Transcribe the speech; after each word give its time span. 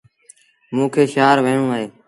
موݩ 0.75 0.91
کي 0.93 1.03
شآهر 1.13 1.37
وهيٚڻون 1.43 1.69
اهي 1.75 1.87